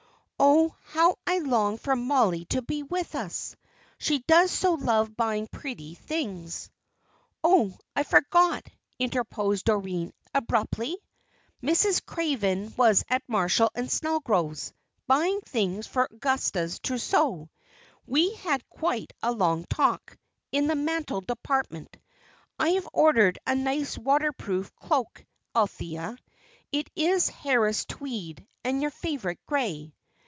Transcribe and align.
Oh, 0.43 0.75
how 0.85 1.17
I 1.27 1.37
longed 1.37 1.81
for 1.81 1.95
Mollie 1.95 2.45
to 2.45 2.63
be 2.63 2.81
with 2.81 3.13
us! 3.13 3.55
She 3.99 4.19
does 4.27 4.49
so 4.49 4.73
love 4.73 5.15
buying 5.15 5.45
pretty 5.45 5.93
things." 5.93 6.71
"Oh, 7.43 7.77
I 7.95 8.01
forgot," 8.01 8.65
interposed 8.97 9.65
Doreen, 9.65 10.11
abruptly. 10.33 10.97
"Mrs. 11.61 12.03
Craven 12.03 12.73
was 12.75 13.05
at 13.07 13.21
Marshall 13.27 13.69
& 13.73 13.75
Snellgrove's, 13.87 14.73
buying 15.05 15.41
things 15.41 15.85
for 15.85 16.07
Augusta's 16.09 16.79
trousseau. 16.79 17.51
We 18.07 18.33
had 18.35 18.67
quite 18.67 19.13
a 19.21 19.31
long 19.31 19.65
talk, 19.65 20.17
in 20.51 20.65
the 20.65 20.75
mantle 20.75 21.21
department. 21.21 21.95
I 22.57 22.69
have 22.69 22.89
ordered 22.91 23.37
a 23.45 23.53
nice 23.53 23.95
waterproof 23.95 24.73
cloak, 24.75 25.23
Althea; 25.55 26.17
it 26.71 26.89
is 26.95 27.29
Harris 27.29 27.85
tweed, 27.85 28.47
and 28.63 28.81
your 28.81 28.91
favourite 28.91 29.39
grey." 29.45 29.93